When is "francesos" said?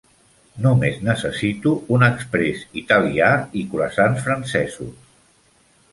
4.29-4.97